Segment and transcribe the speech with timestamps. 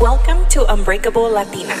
[0.00, 1.74] Welcome to Unbreakable Latina.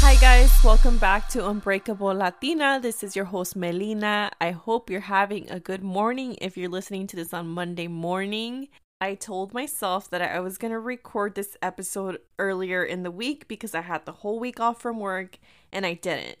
[0.00, 2.80] Hi, guys, welcome back to Unbreakable Latina.
[2.82, 4.32] This is your host, Melina.
[4.40, 8.70] I hope you're having a good morning if you're listening to this on Monday morning.
[9.00, 13.46] I told myself that I was going to record this episode earlier in the week
[13.46, 15.38] because I had the whole week off from work
[15.72, 16.38] and I didn't.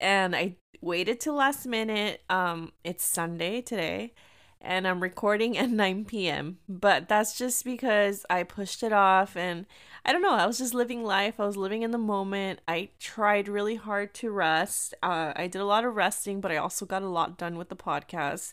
[0.00, 2.22] And I waited till last minute.
[2.28, 4.12] Um it's Sunday today
[4.60, 6.58] and I'm recording at 9 p.m.
[6.68, 9.66] But that's just because I pushed it off and
[10.04, 11.38] I don't know, I was just living life.
[11.38, 12.60] I was living in the moment.
[12.66, 14.94] I tried really hard to rest.
[15.02, 17.68] Uh, I did a lot of resting, but I also got a lot done with
[17.68, 18.52] the podcast,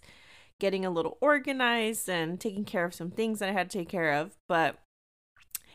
[0.59, 3.89] getting a little organized and taking care of some things that I had to take
[3.89, 4.35] care of.
[4.47, 4.77] But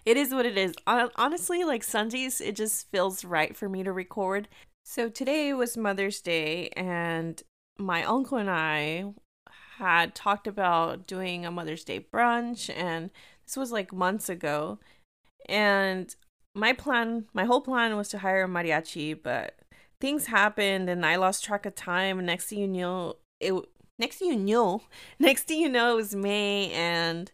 [0.04, 0.74] it is what it is.
[0.86, 4.48] Honestly, like Sundays, it just feels right for me to record.
[4.84, 7.42] So today was Mother's Day, and
[7.78, 9.14] my uncle and I
[9.78, 13.10] had talked about doing a Mother's Day brunch, and
[13.46, 14.78] this was like months ago.
[15.48, 16.14] And
[16.54, 19.58] my plan, my whole plan was to hire a mariachi, but
[20.00, 22.24] things happened and I lost track of time.
[22.24, 23.54] Next thing you know, it
[23.98, 24.82] next thing you know,
[25.18, 27.30] next thing you know, it was May and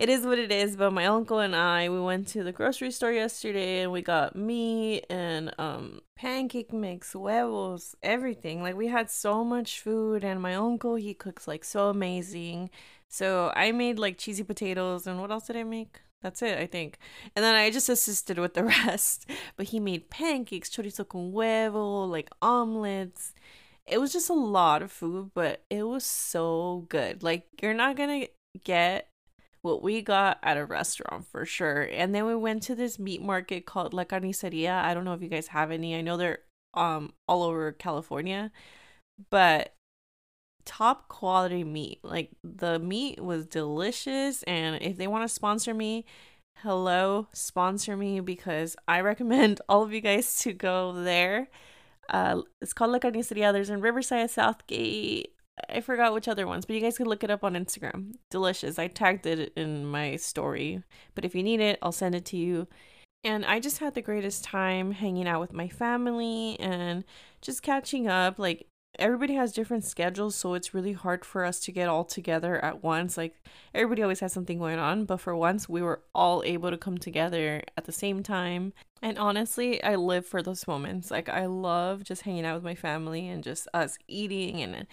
[0.00, 0.76] it is what it is.
[0.76, 4.34] But my uncle and I, we went to the grocery store yesterday and we got
[4.34, 8.62] meat and um pancake mix, huevos, everything.
[8.62, 12.70] Like we had so much food and my uncle he cooks like so amazing.
[13.08, 16.00] So I made like cheesy potatoes and what else did I make?
[16.22, 16.98] That's it, I think.
[17.36, 19.26] And then I just assisted with the rest.
[19.56, 23.34] But he made pancakes, chorizo con huevo, like omelets.
[23.86, 27.22] It was just a lot of food, but it was so good.
[27.22, 28.26] Like, you're not gonna
[28.64, 29.09] get
[29.62, 31.82] what we got at a restaurant for sure.
[31.82, 34.82] And then we went to this meat market called La Carniceria.
[34.82, 35.94] I don't know if you guys have any.
[35.94, 36.40] I know they're
[36.74, 38.50] um all over California.
[39.30, 39.74] But
[40.64, 41.98] top quality meat.
[42.02, 46.04] Like the meat was delicious and if they want to sponsor me,
[46.58, 51.48] hello, sponsor me because I recommend all of you guys to go there.
[52.08, 53.52] Uh, it's called La Carniceria.
[53.52, 55.34] There's in Riverside, South Gate.
[55.72, 58.14] I forgot which other ones, but you guys can look it up on Instagram.
[58.30, 58.78] Delicious.
[58.78, 60.82] I tagged it in my story.
[61.14, 62.68] But if you need it, I'll send it to you.
[63.22, 67.04] And I just had the greatest time hanging out with my family and
[67.42, 68.38] just catching up.
[68.38, 68.66] Like,
[68.98, 72.82] everybody has different schedules, so it's really hard for us to get all together at
[72.82, 73.16] once.
[73.16, 73.34] Like
[73.74, 76.98] everybody always has something going on, but for once we were all able to come
[76.98, 78.72] together at the same time.
[79.02, 81.10] And honestly, I live for those moments.
[81.10, 84.86] Like I love just hanging out with my family and just us eating and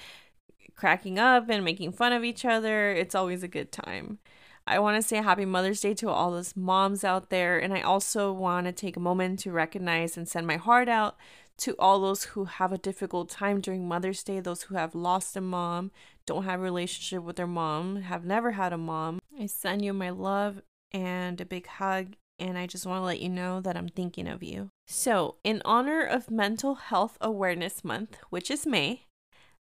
[0.78, 2.92] cracking up and making fun of each other.
[2.92, 4.20] It's always a good time.
[4.66, 7.58] I want to say happy Mother's Day to all those moms out there.
[7.58, 11.18] And I also want to take a moment to recognize and send my heart out
[11.60, 15.36] to all those who have a difficult time during Mother's Day, those who have lost
[15.36, 15.92] a mom,
[16.26, 19.20] don't have a relationship with their mom, have never had a mom.
[19.40, 20.62] I send you my love
[20.92, 24.28] and a big hug, and I just want to let you know that I'm thinking
[24.28, 24.70] of you.
[24.86, 29.07] So, in honor of Mental Health Awareness Month, which is May,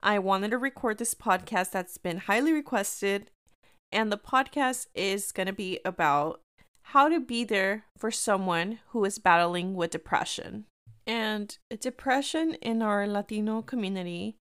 [0.02, 3.30] I wanted to record this podcast that's been highly requested,
[3.90, 6.40] and the podcast is going to be about
[6.82, 10.66] how to be there for someone who is battling with depression.
[11.06, 14.36] And depression in our Latino community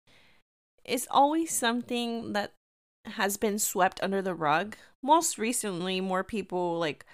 [0.85, 2.53] is always something that
[3.06, 4.75] has been swept under the rug.
[5.01, 7.06] Most recently, more people like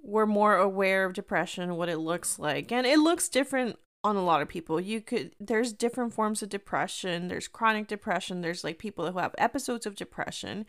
[0.00, 2.70] were more aware of depression, what it looks like.
[2.70, 4.80] And it looks different on a lot of people.
[4.80, 7.28] You could there's different forms of depression.
[7.28, 10.66] There's chronic depression, there's like people who have episodes of depression.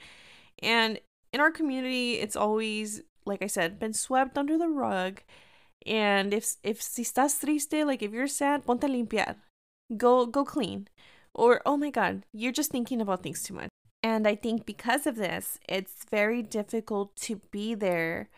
[0.60, 1.00] And
[1.34, 5.22] in our community, it's always like I said, been swept under the rug
[5.86, 9.36] and if if si estás triste, like if you're sad, ponte limpiar.
[9.96, 10.88] Go go clean.
[11.34, 13.70] Or oh my god, you're just thinking about things too much.
[14.04, 18.30] And I think because of this, it's very difficult to be there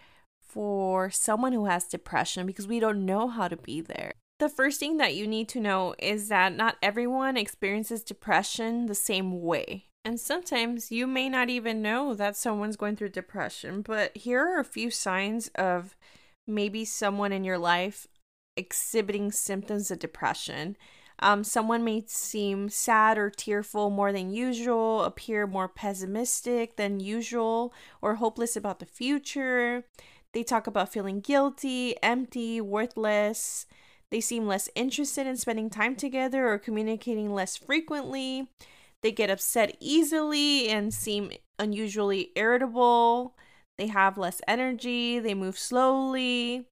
[0.42, 4.14] for someone who has depression because we don't know how to be there.
[4.39, 8.95] The first thing that you need to know is that not everyone experiences depression the
[8.95, 9.88] same way.
[10.06, 14.59] And sometimes you may not even know that someone's going through depression, but here are
[14.59, 15.97] a few signs of
[16.47, 18.07] maybe someone in your life
[18.56, 20.77] exhibiting symptoms of depression.
[21.21, 27.74] Um, someone may seem sad or tearful more than usual, appear more pessimistic than usual,
[28.01, 29.83] or hopeless about the future.
[30.31, 33.65] They talk about feeling guilty, empty, worthless.
[34.11, 38.50] They seem less interested in spending time together or communicating less frequently.
[39.01, 43.35] They get upset easily and seem unusually irritable.
[43.77, 46.65] They have less energy, they move slowly.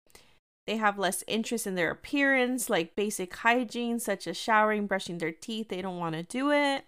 [0.65, 5.31] They have less interest in their appearance, like basic hygiene, such as showering, brushing their
[5.31, 5.69] teeth.
[5.69, 6.83] They don't want to do it.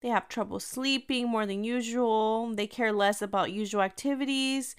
[0.00, 2.54] They have trouble sleeping more than usual.
[2.54, 4.74] They care less about usual activities.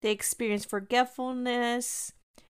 [0.00, 2.12] They experience forgetfulness.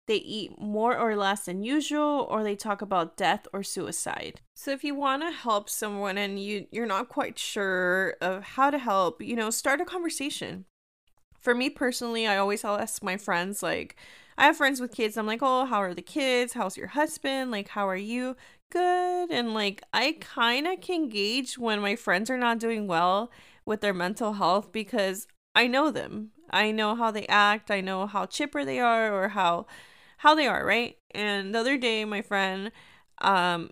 [0.05, 4.41] They eat more or less than usual, or they talk about death or suicide.
[4.53, 8.69] So, if you want to help someone and you, you're not quite sure of how
[8.69, 10.65] to help, you know, start a conversation.
[11.39, 13.95] For me personally, I always ask my friends, like,
[14.37, 15.17] I have friends with kids.
[15.17, 16.53] I'm like, oh, how are the kids?
[16.53, 17.51] How's your husband?
[17.51, 18.35] Like, how are you?
[18.71, 19.29] Good.
[19.29, 23.31] And like, I kind of can gauge when my friends are not doing well
[23.65, 26.31] with their mental health because I know them.
[26.49, 27.69] I know how they act.
[27.69, 29.67] I know how chipper they are or how
[30.23, 30.97] how they are, right?
[31.11, 32.71] And the other day, my friend,
[33.21, 33.71] um,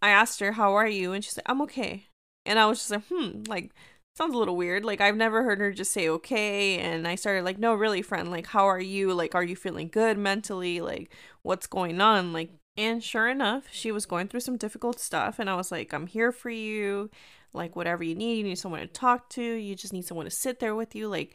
[0.00, 2.06] I asked her, "How are you?" And she said, "I'm okay."
[2.46, 3.72] And I was just like, "Hmm, like
[4.14, 4.84] sounds a little weird.
[4.84, 6.78] Like I've never heard her just say okay.
[6.78, 9.12] And I started like, no, really, friend, like how are you?
[9.14, 10.80] Like, are you feeling good mentally?
[10.80, 11.12] Like,
[11.42, 12.32] what's going on?
[12.32, 15.38] Like, and sure enough, she was going through some difficult stuff.
[15.38, 17.10] And I was like, I'm here for you.
[17.54, 19.42] Like, whatever you need, you need someone to talk to.
[19.42, 21.08] You just need someone to sit there with you.
[21.08, 21.34] Like,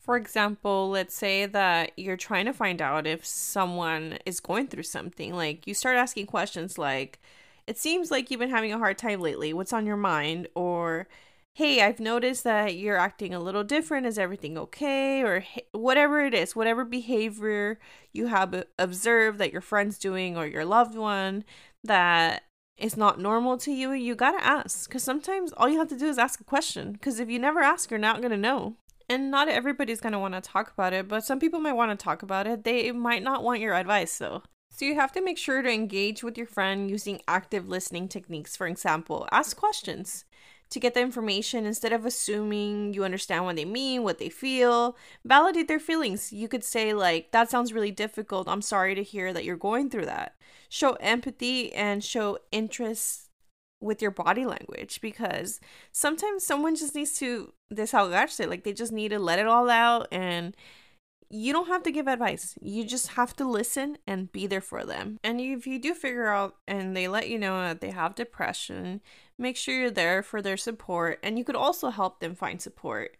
[0.00, 4.84] for example, let's say that you're trying to find out if someone is going through
[4.84, 5.34] something.
[5.34, 7.20] Like, you start asking questions like,
[7.66, 9.52] it seems like you've been having a hard time lately.
[9.52, 10.48] What's on your mind?
[10.54, 11.06] Or,
[11.54, 14.06] hey, I've noticed that you're acting a little different.
[14.06, 15.22] Is everything okay?
[15.22, 17.78] Or hey, whatever it is, whatever behavior
[18.12, 21.44] you have observed that your friend's doing or your loved one
[21.84, 22.44] that
[22.78, 24.88] is not normal to you, you gotta ask.
[24.88, 26.92] Because sometimes all you have to do is ask a question.
[26.92, 28.76] Because if you never ask, you're not gonna know.
[29.10, 32.46] And not everybody's gonna wanna talk about it, but some people might wanna talk about
[32.46, 32.62] it.
[32.62, 34.44] They might not want your advice though.
[34.70, 38.56] So you have to make sure to engage with your friend using active listening techniques.
[38.56, 40.26] For example, ask questions
[40.70, 44.96] to get the information instead of assuming you understand what they mean, what they feel.
[45.24, 46.32] Validate their feelings.
[46.32, 48.48] You could say, like, that sounds really difficult.
[48.48, 50.36] I'm sorry to hear that you're going through that.
[50.68, 53.29] Show empathy and show interest
[53.80, 55.60] with your body language because
[55.92, 58.48] sometimes someone just needs to desahogarse.
[58.48, 60.56] Like, they just need to let it all out and
[61.32, 62.58] you don't have to give advice.
[62.60, 65.18] You just have to listen and be there for them.
[65.22, 69.00] And if you do figure out and they let you know that they have depression,
[69.40, 73.16] make sure you're there for their support and you could also help them find support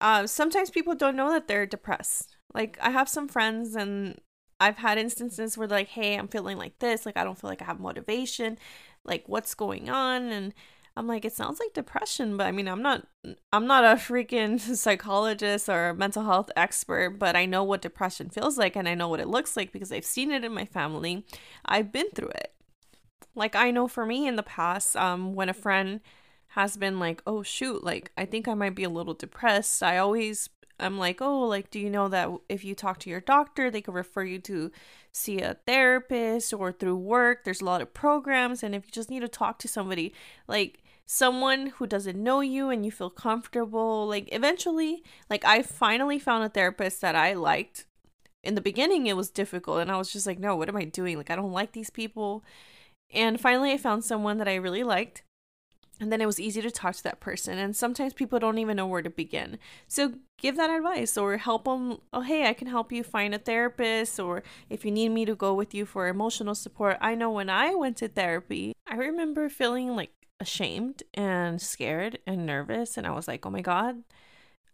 [0.00, 4.20] uh, sometimes people don't know that they're depressed like i have some friends and
[4.60, 7.62] i've had instances where like hey i'm feeling like this like i don't feel like
[7.62, 8.58] i have motivation
[9.08, 10.30] like what's going on?
[10.30, 10.54] And
[10.96, 13.06] i'm like it sounds like depression but i mean i'm not
[13.52, 18.58] i'm not a freaking psychologist or mental health expert but i know what depression feels
[18.58, 21.24] like and i know what it looks like because i've seen it in my family.
[21.64, 22.52] I've been through it.
[23.34, 26.00] Like I know for me in the past, um, when a friend
[26.52, 29.98] has been like, oh shoot, like I think I might be a little depressed, I
[29.98, 30.48] always
[30.80, 33.80] I'm like, oh, like, do you know that if you talk to your doctor, they
[33.80, 34.70] could refer you to
[35.12, 37.44] see a therapist or through work?
[37.44, 38.62] There's a lot of programs.
[38.62, 40.14] And if you just need to talk to somebody,
[40.46, 46.18] like someone who doesn't know you and you feel comfortable, like, eventually, like, I finally
[46.18, 47.86] found a therapist that I liked.
[48.44, 49.80] In the beginning, it was difficult.
[49.80, 51.16] And I was just like, no, what am I doing?
[51.16, 52.44] Like, I don't like these people.
[53.12, 55.24] And finally, I found someone that I really liked.
[56.00, 57.58] And then it was easy to talk to that person.
[57.58, 59.58] And sometimes people don't even know where to begin.
[59.88, 61.98] So give that advice or help them.
[62.12, 64.20] Oh, hey, I can help you find a therapist.
[64.20, 66.98] Or if you need me to go with you for emotional support.
[67.00, 72.46] I know when I went to therapy, I remember feeling like ashamed and scared and
[72.46, 72.96] nervous.
[72.96, 74.02] And I was like, oh my God,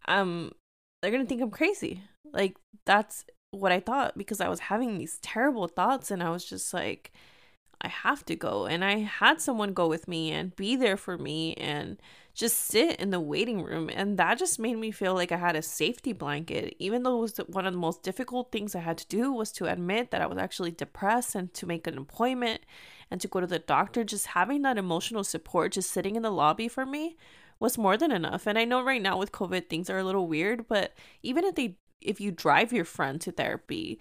[0.06, 0.52] um,
[1.00, 2.02] they're to think I'm crazy.
[2.32, 6.10] Like, that's what I thought because I was having these terrible thoughts.
[6.10, 7.12] And I was just like,
[7.84, 8.64] I have to go.
[8.66, 12.00] And I had someone go with me and be there for me and
[12.34, 13.90] just sit in the waiting room.
[13.92, 16.74] And that just made me feel like I had a safety blanket.
[16.78, 19.52] Even though it was one of the most difficult things I had to do was
[19.52, 22.62] to admit that I was actually depressed and to make an appointment
[23.10, 24.02] and to go to the doctor.
[24.02, 27.16] Just having that emotional support, just sitting in the lobby for me
[27.60, 28.46] was more than enough.
[28.46, 31.54] And I know right now with COVID things are a little weird, but even if
[31.54, 34.00] they if you drive your friend to therapy,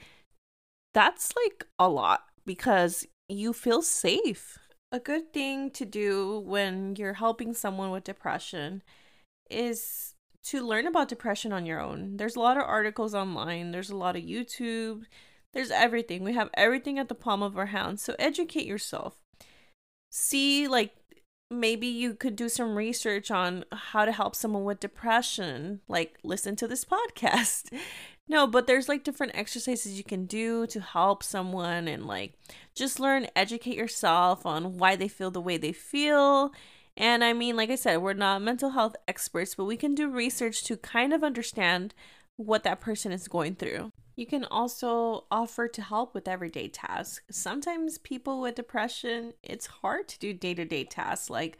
[0.93, 3.05] that's like a lot because
[3.37, 4.59] you feel safe.
[4.91, 8.83] A good thing to do when you're helping someone with depression
[9.49, 10.13] is
[10.43, 12.17] to learn about depression on your own.
[12.17, 15.03] There's a lot of articles online, there's a lot of YouTube,
[15.53, 16.23] there's everything.
[16.23, 18.03] We have everything at the palm of our hands.
[18.03, 19.15] So educate yourself.
[20.11, 20.93] See, like,
[21.49, 25.81] maybe you could do some research on how to help someone with depression.
[25.87, 26.85] Like, listen to this
[27.17, 27.71] podcast.
[28.27, 32.33] No, but there's like different exercises you can do to help someone and like
[32.73, 36.51] just learn, educate yourself on why they feel the way they feel.
[36.95, 40.09] And I mean, like I said, we're not mental health experts, but we can do
[40.09, 41.93] research to kind of understand
[42.37, 43.91] what that person is going through.
[44.15, 47.23] You can also offer to help with everyday tasks.
[47.31, 51.57] Sometimes people with depression, it's hard to do day to day tasks like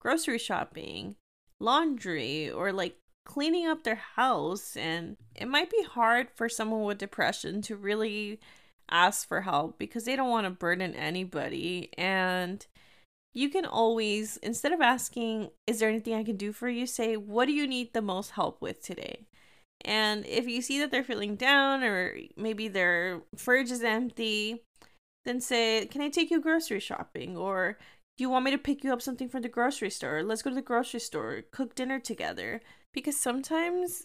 [0.00, 1.16] grocery shopping,
[1.58, 2.96] laundry, or like
[3.26, 4.76] cleaning up their house.
[4.76, 8.40] And it might be hard for someone with depression to really
[8.90, 11.90] ask for help because they don't want to burden anybody.
[11.98, 12.64] And
[13.34, 16.86] you can always, instead of asking, Is there anything I can do for you?
[16.86, 19.26] say, What do you need the most help with today?
[19.84, 24.62] And if you see that they're feeling down or maybe their fridge is empty,
[25.26, 27.36] then say, Can I take you grocery shopping?
[27.36, 27.76] Or
[28.16, 30.22] do you want me to pick you up something from the grocery store?
[30.22, 32.62] Let's go to the grocery store, cook dinner together.
[32.96, 34.04] Because sometimes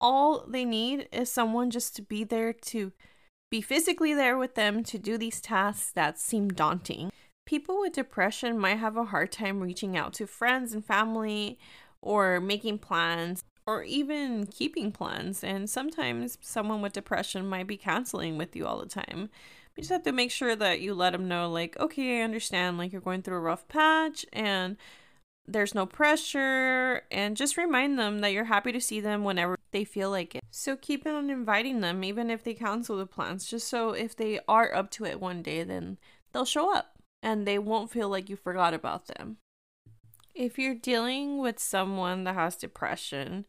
[0.00, 2.92] all they need is someone just to be there to
[3.50, 7.10] be physically there with them to do these tasks that seem daunting.
[7.44, 11.58] People with depression might have a hard time reaching out to friends and family
[12.00, 15.44] or making plans or even keeping plans.
[15.44, 19.28] And sometimes someone with depression might be canceling with you all the time.
[19.76, 22.78] You just have to make sure that you let them know, like, okay, I understand,
[22.78, 24.78] like, you're going through a rough patch and
[25.52, 27.02] there's no pressure.
[27.10, 30.42] And just remind them that you're happy to see them whenever they feel like it.
[30.50, 34.40] So keep on inviting them, even if they cancel the plans, just so if they
[34.48, 35.98] are up to it one day, then
[36.32, 39.38] they'll show up and they won't feel like you forgot about them
[40.38, 43.44] if you're dealing with someone that has depression,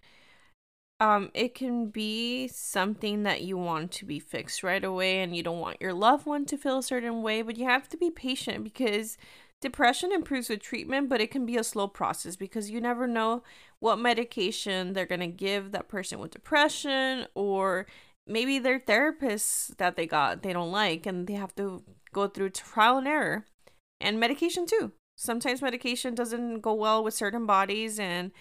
[0.99, 5.43] um, it can be something that you want to be fixed right away and you
[5.43, 8.09] don't want your loved one to feel a certain way, but you have to be
[8.09, 9.17] patient because
[9.61, 13.43] depression improves with treatment, but it can be a slow process because you never know
[13.79, 17.85] what medication they're going to give that person with depression or
[18.27, 22.49] maybe their therapist that they got they don't like and they have to go through
[22.49, 23.45] trial and error
[23.99, 28.31] and medication too sometimes medication doesn't go well with certain bodies and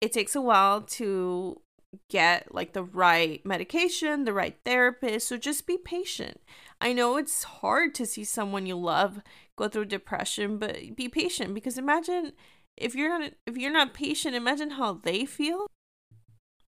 [0.00, 1.60] it takes a while to
[2.08, 5.28] get like the right medication, the right therapist.
[5.28, 6.40] So just be patient.
[6.80, 9.20] I know it's hard to see someone you love
[9.60, 12.32] go through depression, but be patient because imagine
[12.76, 15.66] if you're not if you're not patient, imagine how they feel.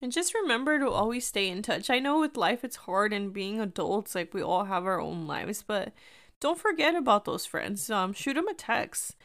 [0.01, 1.89] And just remember to always stay in touch.
[1.89, 5.27] I know with life it's hard and being adults like we all have our own
[5.27, 5.93] lives, but
[6.39, 7.89] don't forget about those friends.
[7.89, 9.15] Um shoot them a text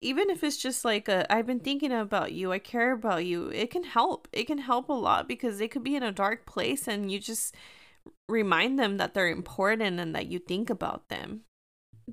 [0.00, 3.48] even if it's just like a I've been thinking about you, I care about you,
[3.48, 4.28] it can help.
[4.32, 7.18] It can help a lot because they could be in a dark place and you
[7.18, 7.54] just
[8.28, 11.42] remind them that they're important and that you think about them.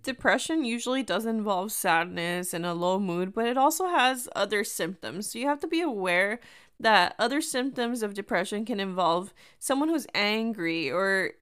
[0.01, 5.31] Depression usually does involve sadness and a low mood, but it also has other symptoms.
[5.31, 6.39] So you have to be aware
[6.79, 11.33] that other symptoms of depression can involve someone who's angry or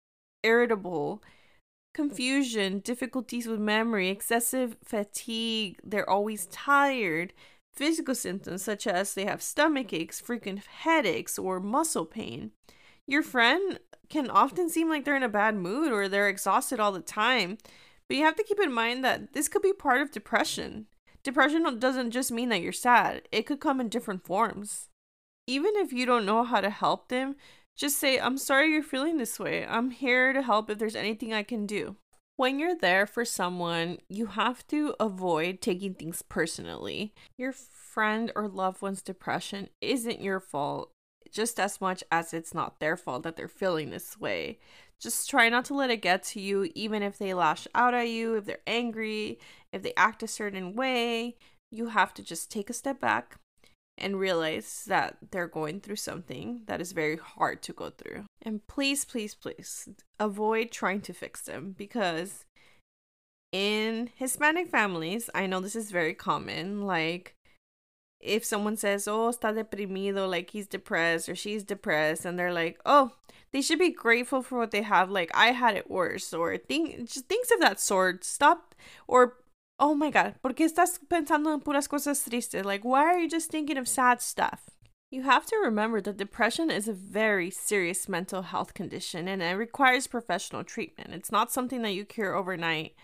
[0.44, 1.24] irritable
[1.94, 7.34] confusion, difficulties with memory, excessive fatigue, they're always tired,
[7.74, 12.52] physical symptoms such as they have stomach aches, frequent headaches, or muscle pain.
[13.08, 13.80] Your friend
[14.10, 17.58] can often seem like they're in a bad mood or they're exhausted all the time,
[18.12, 20.88] but you have to keep in mind that this could be part of depression.
[21.24, 24.90] Depression doesn't just mean that you're sad, it could come in different forms.
[25.48, 27.38] Even if you don't know how to help them,
[27.78, 29.66] just say, I'm sorry you're feeling this way.
[29.66, 31.96] I'm here to help if there's anything I can do.
[32.36, 37.14] When you're there for someone, you have to avoid taking things personally.
[37.38, 40.92] Your friend or loved one's depression isn't your fault
[41.32, 44.60] just as much as it's not their fault that they're feeling this way.
[45.00, 48.10] Just try not to let it get to you, even if they lash out at
[48.10, 49.40] you, if they're angry,
[49.74, 51.38] if they act a certain way.
[51.72, 53.38] You have to just take a step back,
[54.02, 58.26] and realize that they're going through something that is very hard to go through.
[58.42, 59.88] And please, please, please
[60.20, 62.46] avoid trying to fix them because
[63.52, 66.82] in Hispanic families, I know this is very common.
[66.82, 67.36] Like,
[68.22, 72.80] if someone says, oh, está deprimido, like he's depressed or she's depressed, and they're like,
[72.86, 73.12] oh,
[73.52, 75.10] they should be grateful for what they have.
[75.10, 78.24] Like, I had it worse, or think, just things of that sort.
[78.24, 78.76] Stop,
[79.08, 79.38] or
[79.82, 82.64] oh my god, ¿por qué estás pensando en puras cosas tristes?
[82.64, 84.70] Like, why are you just thinking of sad stuff?
[85.10, 89.56] You have to remember that depression is a very serious mental health condition and it
[89.56, 91.14] requires professional treatment.
[91.14, 92.96] It's not something that you cure overnight.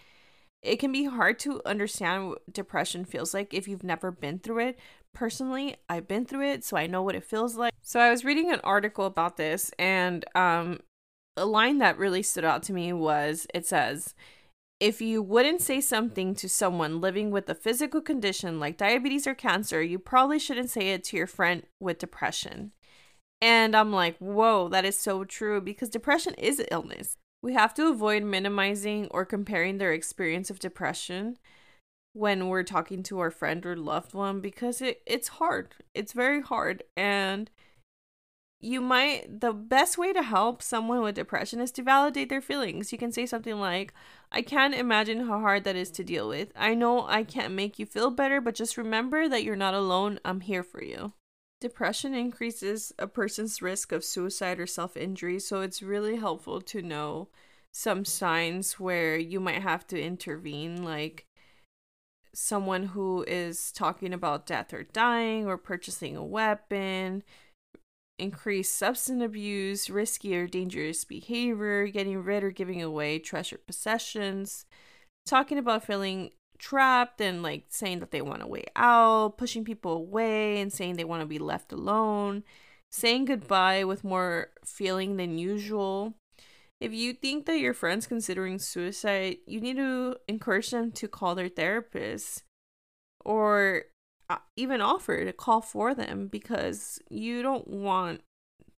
[0.61, 4.59] It can be hard to understand what depression feels like if you've never been through
[4.59, 4.79] it.
[5.13, 7.73] Personally, I've been through it, so I know what it feels like.
[7.81, 10.79] So I was reading an article about this and um
[11.37, 14.15] a line that really stood out to me was it says
[14.79, 19.33] if you wouldn't say something to someone living with a physical condition like diabetes or
[19.33, 22.73] cancer, you probably shouldn't say it to your friend with depression.
[23.41, 27.17] And I'm like, whoa, that is so true because depression is an illness.
[27.41, 31.37] We have to avoid minimizing or comparing their experience of depression
[32.17, 35.75] when we're talking to our friend or loved one because it, it's hard.
[35.93, 36.83] It's very hard.
[36.95, 37.49] And
[38.59, 42.91] you might the best way to help someone with depression is to validate their feelings.
[42.91, 43.93] You can say something like,
[44.31, 46.51] I can't imagine how hard that is to deal with.
[46.55, 50.19] I know I can't make you feel better, but just remember that you're not alone.
[50.25, 51.13] I'm here for you.
[51.61, 56.81] Depression increases a person's risk of suicide or self injury, so it's really helpful to
[56.81, 57.29] know
[57.71, 61.26] some signs where you might have to intervene, like
[62.37, 67.23] someone who is talking about death or dying or purchasing a weapon,
[68.19, 74.65] increased substance abuse, risky or dangerous behavior, getting rid or giving away treasured possessions,
[75.25, 76.29] talking about feeling
[76.59, 80.95] trapped and like saying that they want a way out, pushing people away and saying
[80.95, 82.43] they want to be left alone,
[82.91, 86.13] saying goodbye with more feeling than usual.
[86.79, 91.33] If you think that your friend's considering suicide, you need to encourage them to call
[91.33, 92.43] their therapist
[93.25, 93.85] or
[94.29, 98.21] uh, even offer to call for them because you don't want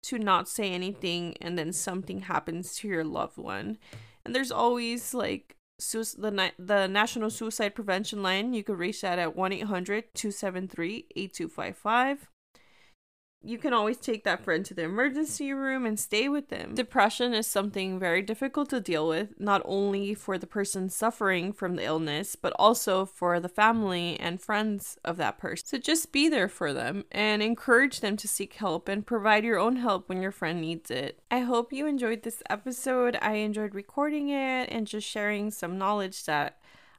[0.03, 3.79] to not say anything and then something happens to your loved one.
[4.23, 8.53] And there's always like the the National Suicide Prevention Line.
[8.53, 12.17] You could reach that at 1-800-273-8255
[13.47, 16.75] you can always take that friend to the emergency room and stay with them.
[16.75, 21.77] Depression is something very difficult to deal with, not only for the person suffering from
[21.77, 25.65] the illness, but also for the family and friends of that person.
[25.65, 29.59] So just be there for them and encourage them to seek help and provide your
[29.59, 31.19] own help when your friend needs it.
[31.31, 33.17] I hope you enjoyed this episode.
[33.21, 36.57] I enjoyed recording it and just sharing some knowledge that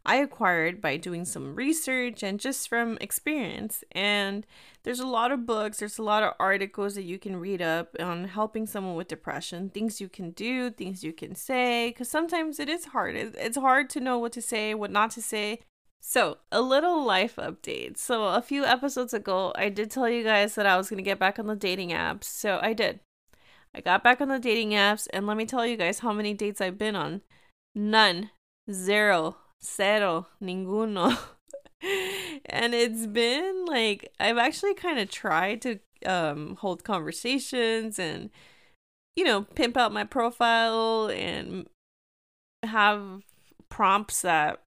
[0.08, 3.84] I acquired by doing some research and just from experience.
[3.92, 4.46] And
[4.82, 7.94] there's a lot of books, there's a lot of articles that you can read up
[8.00, 12.58] on helping someone with depression, things you can do, things you can say, because sometimes
[12.58, 13.16] it is hard.
[13.16, 15.60] It's hard to know what to say, what not to say.
[16.00, 17.98] So, a little life update.
[17.98, 21.10] So, a few episodes ago, I did tell you guys that I was going to
[21.10, 22.24] get back on the dating apps.
[22.24, 23.00] So, I did.
[23.74, 26.32] I got back on the dating apps, and let me tell you guys how many
[26.32, 27.20] dates I've been on.
[27.74, 28.30] None.
[28.70, 31.16] Zero cero, ninguno.
[32.46, 38.30] and it's been like I've actually kind of tried to um hold conversations and
[39.16, 41.66] you know, pimp out my profile and
[42.64, 43.22] have
[43.68, 44.60] prompts that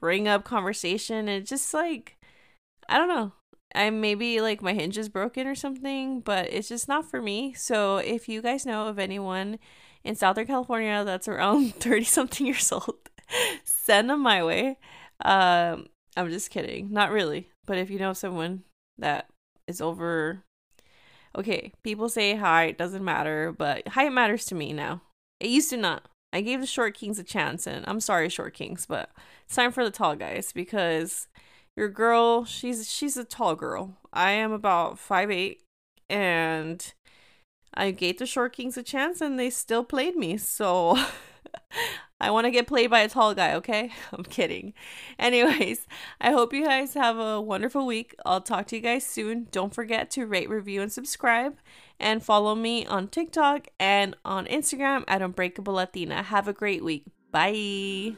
[0.00, 2.16] bring up conversation and just like
[2.88, 3.32] I don't know.
[3.74, 7.52] I maybe like my Hinge is broken or something, but it's just not for me.
[7.54, 9.58] So if you guys know of anyone
[10.04, 13.10] in Southern California that's around 30 something years old
[13.64, 14.78] send them my way.
[15.24, 15.86] Um,
[16.16, 16.92] I'm just kidding.
[16.92, 17.48] Not really.
[17.66, 18.62] But if you know someone
[18.98, 19.28] that
[19.66, 20.42] is over.
[21.36, 25.02] Okay, people say hi, it doesn't matter, but height matters to me now.
[25.38, 26.08] It used to not.
[26.32, 29.10] I gave the short kings a chance, and I'm sorry, short kings, but
[29.44, 31.28] it's time for the tall guys because
[31.76, 33.96] your girl, she's she's a tall girl.
[34.12, 35.62] I am about five eight,
[36.08, 36.92] and
[37.74, 40.38] I gave the short kings a chance, and they still played me.
[40.38, 40.98] So
[42.20, 43.92] I want to get played by a tall guy, okay?
[44.12, 44.72] I'm kidding.
[45.18, 45.86] Anyways,
[46.20, 48.14] I hope you guys have a wonderful week.
[48.24, 49.48] I'll talk to you guys soon.
[49.50, 51.58] Don't forget to rate, review, and subscribe.
[52.00, 56.22] And follow me on TikTok and on Instagram at Unbreakable Latina.
[56.22, 57.04] Have a great week.
[57.30, 58.16] Bye.